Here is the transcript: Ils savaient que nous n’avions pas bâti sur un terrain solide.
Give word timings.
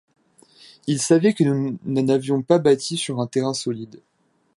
Ils 0.87 0.99
savaient 0.99 1.35
que 1.35 1.43
nous 1.43 1.77
n’avions 1.85 2.41
pas 2.41 2.57
bâti 2.57 2.97
sur 2.97 3.19
un 3.21 3.27
terrain 3.27 3.53
solide. 3.53 4.01